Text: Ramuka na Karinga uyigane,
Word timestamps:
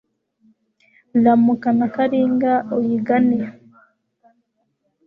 Ramuka 1.23 1.69
na 1.79 1.87
Karinga 1.95 2.53
uyigane, 2.77 3.39